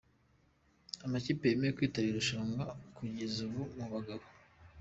[1.05, 2.63] Amakipe yemeye kwitabira irushanwa
[2.95, 4.25] kugeza ubuMu bagabo.